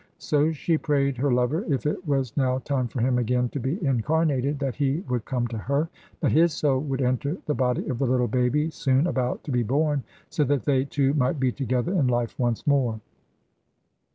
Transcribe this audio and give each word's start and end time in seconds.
So 0.17 0.51
she 0.51 0.79
prayed 0.79 1.17
her 1.17 1.31
lover, 1.31 1.63
if 1.71 1.85
it 1.85 2.07
was 2.07 2.35
now 2.35 2.57
time 2.57 2.87
for 2.87 3.01
him 3.01 3.19
again 3.19 3.49
to 3.49 3.59
be 3.59 3.77
incarnated, 3.85 4.57
that 4.57 4.73
he 4.73 5.01
would 5.01 5.25
come 5.25 5.45
to 5.49 5.59
her 5.59 5.89
that 6.21 6.31
his 6.31 6.53
soul 6.53 6.79
would 6.79 7.03
enter 7.03 7.37
the 7.45 7.53
body 7.53 7.87
of 7.87 7.99
the 7.99 8.07
little 8.07 8.27
baby 8.27 8.71
soon 8.71 9.05
about 9.05 9.43
to 9.43 9.51
be 9.51 9.61
born, 9.61 10.01
so 10.27 10.43
that 10.45 10.63
they 10.63 10.85
two 10.85 11.13
might 11.13 11.39
be 11.39 11.51
together 11.51 11.93
in 11.93 12.07
life 12.07 12.33
once 12.39 12.65
more. 12.65 12.99